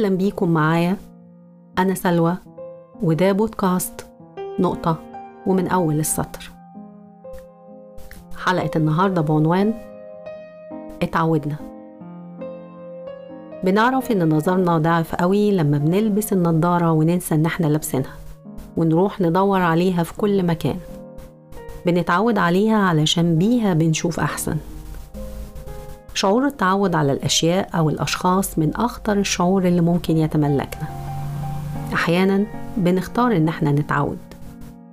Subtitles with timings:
[0.00, 0.96] أهلا بيكم معايا.
[1.78, 2.36] أنا سلوى
[3.02, 4.06] وده بودكاست
[4.58, 4.98] نقطة
[5.46, 6.50] ومن أول السطر.
[8.36, 9.74] حلقة النهاردة بعنوان
[11.02, 11.56] اتعودنا.
[13.64, 18.14] بنعرف إن نظرنا ضعف قوي لما بنلبس النضارة وننسى إن إحنا لابسينها
[18.76, 20.76] ونروح ندور عليها في كل مكان.
[21.86, 24.56] بنتعود عليها علشان بيها بنشوف أحسن.
[26.14, 30.88] شعور التعود على الأشياء أو الأشخاص من أخطر الشعور اللي ممكن يتملكنا.
[31.94, 32.46] أحيانا
[32.76, 34.18] بنختار إن إحنا نتعود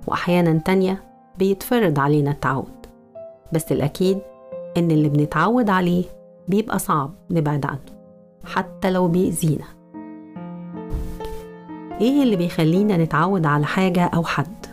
[0.06, 1.02] وأحيانا تانية
[1.38, 2.86] بيتفرض علينا التعود.
[3.52, 4.18] بس الأكيد
[4.76, 6.04] إن اللي بنتعود عليه
[6.48, 7.78] بيبقى صعب نبعد عنه
[8.44, 9.64] حتى لو بيأذينا.
[12.00, 14.66] إيه اللي بيخلينا نتعود على حاجة أو حد؟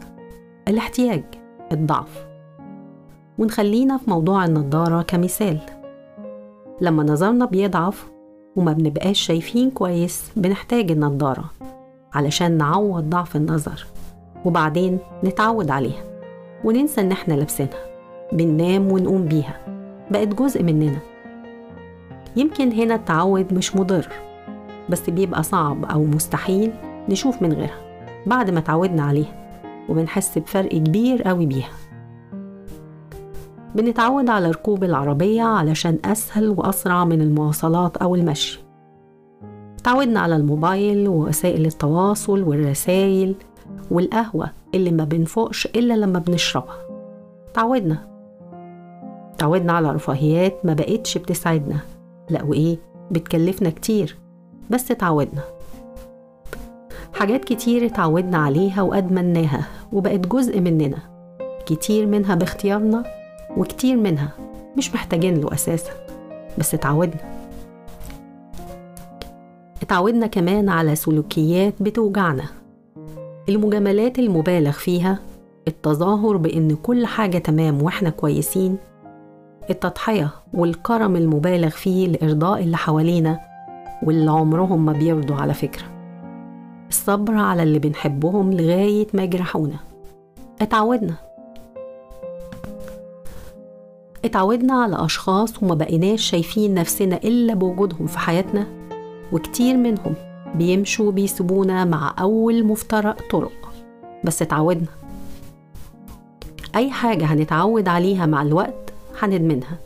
[0.68, 1.24] الاحتياج
[1.72, 2.26] الضعف.
[3.38, 5.60] ونخلينا في موضوع النضارة كمثال.
[6.82, 8.12] لما نظرنا بيضعف
[8.56, 11.44] وما بنبقاش شايفين كويس بنحتاج النضارة
[12.14, 13.86] علشان نعوض ضعف النظر
[14.46, 16.04] وبعدين نتعود عليها
[16.64, 17.86] وننسى إن إحنا لابسينها
[18.34, 19.60] بننام ونقوم بيها
[20.12, 21.00] بقت جزء مننا.
[22.36, 24.08] يمكن هنا التعود مش مضر
[24.90, 26.72] بس بيبقى صعب أو مستحيل
[27.10, 27.82] نشوف من غيرها
[28.26, 29.46] بعد ما تعودنا عليها
[29.90, 31.70] وبنحس بفرق كبير قوي بيها.
[33.76, 38.60] بنتعود على ركوب العربية علشان أسهل وأسرع من المواصلات أو المشي.
[39.84, 43.36] تعودنا على الموبايل ووسائل التواصل والرسائل
[43.92, 46.76] والقهوة اللي ما بنفوقش إلا لما بنشربها.
[47.54, 47.98] تعودنا.
[49.38, 51.80] تعودنا على رفاهيات ما بقتش بتسعدنا
[52.30, 52.78] لا وإيه
[53.12, 54.18] بتكلفنا كتير.
[54.70, 55.42] بس تعودنا.
[57.14, 60.98] حاجات كتير اتعودنا عليها وأدمناها وبقت جزء مننا.
[61.66, 63.04] كتير منها باختيارنا
[63.58, 64.30] وكتير منها
[64.78, 65.92] مش محتاجين له أساسا
[66.58, 67.22] بس اتعودنا.
[69.82, 72.44] اتعودنا كمان على سلوكيات بتوجعنا.
[73.50, 75.20] المجاملات المبالغ فيها
[75.68, 78.78] التظاهر بإن كل حاجة تمام وإحنا كويسين
[79.70, 83.40] التضحية والكرم المبالغ فيه لإرضاء اللي حوالينا
[84.04, 85.84] واللي عمرهم ما بيرضوا على فكرة.
[86.90, 89.78] الصبر على اللي بنحبهم لغاية ما يجرحونا.
[90.62, 91.25] اتعودنا.
[94.26, 98.68] اتعودنا على أشخاص وما بقيناش شايفين نفسنا إلا بوجودهم في حياتنا
[99.32, 100.14] وكتير منهم
[100.56, 103.52] بيمشوا وبيسيبونا مع أول مفترق طرق.
[104.24, 104.88] بس اتعودنا.
[106.76, 109.78] أي حاجة هنتعود عليها مع الوقت هندمنها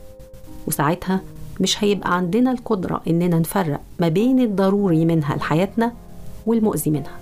[0.66, 1.20] وساعتها
[1.60, 5.92] مش هيبقى عندنا القدرة إننا نفرق ما بين الضروري منها لحياتنا
[6.46, 7.18] والمؤذي منها.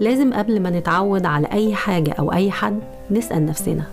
[0.00, 2.80] لازم قبل ما نتعود على أي حاجة أو أي حد
[3.10, 3.84] نسأل نفسنا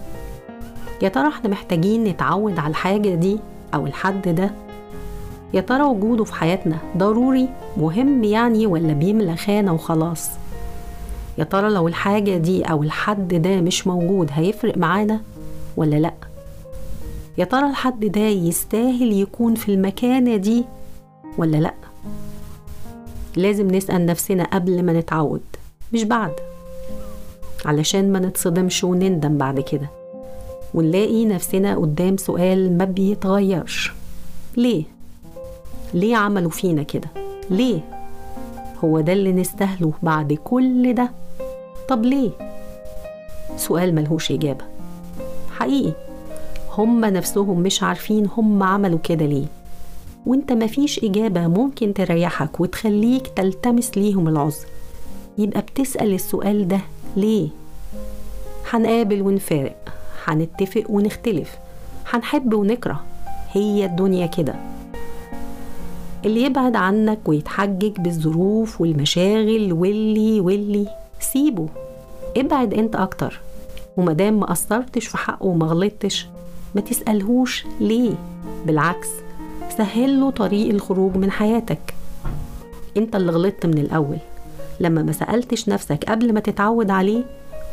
[1.02, 3.40] يا ترى إحنا محتاجين نتعود على الحاجة دي
[3.74, 4.52] أو الحد ده؟
[5.54, 10.30] يا ترى وجوده في حياتنا ضروري مهم يعني ولا بيملى خانة وخلاص؟
[11.38, 15.22] يا ترى لو الحاجة دي أو الحد ده مش موجود هيفرق معانا
[15.78, 16.14] ولا لأ؟
[17.38, 20.66] يا ترى الحد ده يستاهل يكون في المكانة دي
[21.38, 21.74] ولا لأ؟
[23.36, 25.42] لازم نسأل نفسنا قبل ما نتعود
[25.94, 26.32] مش بعد
[27.66, 30.01] علشان ما نتصدمش ونندم بعد كده.
[30.74, 33.92] ونلاقي نفسنا قدام سؤال ما بيتغيرش
[34.58, 34.84] ليه؟
[35.94, 37.08] ليه عملوا فينا كده؟
[37.50, 37.80] ليه؟
[38.84, 41.12] هو ده اللي نستاهله بعد كل ده؟
[41.90, 42.30] طب ليه؟
[43.58, 44.66] سؤال ملهوش إجابة
[45.52, 45.94] حقيقي
[46.78, 49.46] هم نفسهم مش عارفين هم عملوا كده ليه
[50.26, 54.66] وانت مفيش إجابة ممكن تريحك وتخليك تلتمس ليهم العذر
[55.38, 56.80] يبقى بتسأل السؤال ده
[57.18, 57.50] ليه؟
[58.70, 59.76] هنقابل ونفارق
[60.26, 61.58] هنتفق ونختلف.
[62.10, 63.04] هنحب ونكره.
[63.52, 64.56] هي الدنيا كده.
[66.26, 70.88] اللي يبعد عنك ويتحجج بالظروف والمشاغل واللي واللي.
[71.20, 71.68] سيبه.
[72.38, 73.40] ابعد انت أكتر.
[73.98, 76.28] ومادام ما قصرتش في حقه وما غلطتش
[76.76, 78.14] ما تسألهوش ليه.
[78.66, 79.08] بالعكس
[79.78, 81.94] سهل له طريق الخروج من حياتك.
[82.98, 84.18] انت اللي غلطت من الأول.
[84.80, 87.24] لما ما سألتش نفسك قبل ما تتعود عليه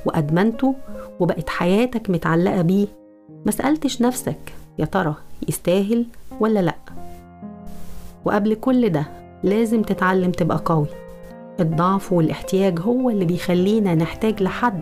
[0.08, 0.74] وأدمنته
[1.20, 2.86] وبقت حياتك متعلقة بيه.
[3.46, 4.38] ما سألتش نفسك
[4.78, 5.14] يا ترى
[5.48, 6.06] يستاهل
[6.40, 6.74] ولا لأ؟
[8.24, 9.04] وقبل كل ده
[9.44, 10.86] لازم تتعلم تبقى قوي.
[11.60, 14.80] الضعف والاحتياج هو اللي بيخلينا نحتاج لحد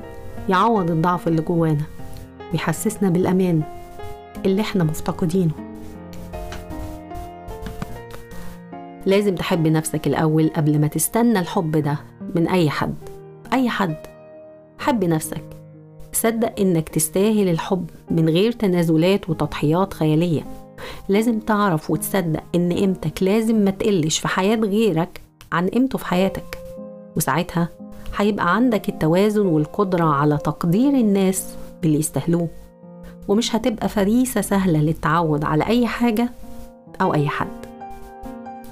[0.48, 1.84] يعوض الضعف اللي جوانا
[2.52, 3.62] ويحسسنا بالأمان
[4.44, 5.52] اللي إحنا مفتقدينه.
[9.06, 11.98] لازم تحب نفسك الأول قبل ما تستنى الحب ده
[12.34, 12.94] من أي حد.
[13.52, 13.96] أي حد.
[14.86, 15.42] حب نفسك.
[16.12, 20.42] صدق إنك تستاهل الحب من غير تنازلات وتضحيات خيالية.
[21.08, 25.20] لازم تعرف وتصدق إن قيمتك لازم ما تقلش في حياة غيرك
[25.52, 26.58] عن قيمته في حياتك.
[27.16, 27.68] وساعتها
[28.16, 32.48] هيبقى عندك التوازن والقدرة على تقدير الناس باللي يستاهلوه.
[33.28, 36.30] ومش هتبقى فريسة سهلة للتعود على أي حاجة
[37.00, 37.66] أو أي حد.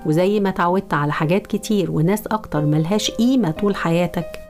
[0.06, 4.43] وزي ما اتعودت على حاجات كتير وناس أكتر ملهاش قيمة طول حياتك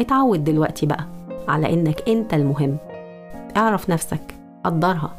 [0.00, 1.04] اتعود دلوقتي بقى
[1.48, 2.76] على إنك أنت المهم.
[3.56, 4.34] اعرف نفسك
[4.64, 5.10] قدرها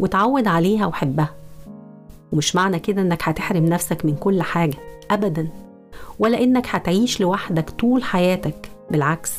[0.00, 1.30] وتعود عليها وحبها.
[2.32, 4.76] ومش معنى كده إنك هتحرم نفسك من كل حاجة
[5.10, 5.48] أبدا.
[6.18, 9.32] ولا إنك هتعيش لوحدك طول حياتك بالعكس.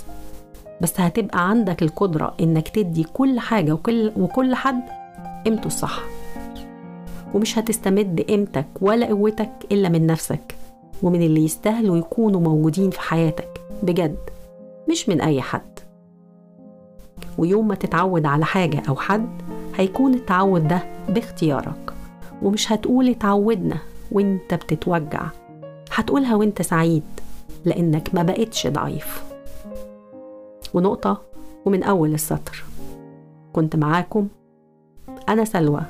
[0.81, 4.81] بس هتبقى عندك القدرة إنك تدي كل حاجة وكل, وكل حد
[5.45, 5.99] قيمته الصح.
[7.33, 10.55] ومش هتستمد قيمتك ولا قوتك إلا من نفسك
[11.03, 14.15] ومن اللي يستاهلوا يكونوا موجودين في حياتك بجد.
[14.89, 15.80] مش من أي حد.
[17.38, 19.30] ويوم ما تتعود على حاجة أو حد
[19.75, 21.94] هيكون التعود ده باختيارك.
[22.42, 23.78] ومش هتقول اتعودنا
[24.12, 25.30] وانت بتتوجع.
[25.92, 27.04] هتقولها وانت سعيد
[27.66, 29.24] لأنك ما بقتش ضعيف.
[30.74, 31.22] ونقطة
[31.66, 32.63] ومن أول السطر.
[33.54, 34.28] كنت معاكم
[35.30, 35.81] أنا سلوى.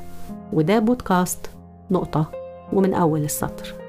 [0.54, 1.50] وده بودكاست
[1.92, 2.32] نقطة
[2.74, 3.81] ومن أول السطر.